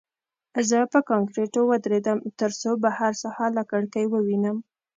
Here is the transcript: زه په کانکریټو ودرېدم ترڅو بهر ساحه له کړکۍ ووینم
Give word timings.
زه 0.69 0.79
په 0.93 0.99
کانکریټو 1.09 1.61
ودرېدم 1.71 2.17
ترڅو 2.39 2.71
بهر 2.83 3.11
ساحه 3.21 3.47
له 3.57 3.63
کړکۍ 3.71 4.05
ووینم 4.09 4.57